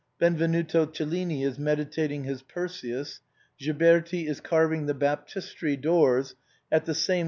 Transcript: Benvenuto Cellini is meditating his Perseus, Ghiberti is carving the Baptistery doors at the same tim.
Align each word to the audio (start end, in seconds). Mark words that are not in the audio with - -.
Benvenuto 0.17 0.87
Cellini 0.87 1.43
is 1.43 1.59
meditating 1.59 2.23
his 2.23 2.41
Perseus, 2.41 3.19
Ghiberti 3.59 4.27
is 4.27 4.41
carving 4.41 4.87
the 4.87 4.95
Baptistery 4.95 5.79
doors 5.79 6.33
at 6.71 6.85
the 6.85 6.95
same 6.95 7.19
tim. 7.19 7.19